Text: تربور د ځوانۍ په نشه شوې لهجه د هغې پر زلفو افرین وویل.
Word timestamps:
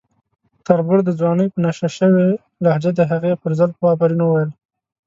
تربور 0.65 0.99
د 1.05 1.09
ځوانۍ 1.19 1.47
په 1.51 1.59
نشه 1.65 1.87
شوې 1.97 2.27
لهجه 2.63 2.91
د 2.95 3.01
هغې 3.11 3.31
پر 3.41 3.51
زلفو 3.59 3.91
افرین 3.93 4.21
وویل. 4.23 4.49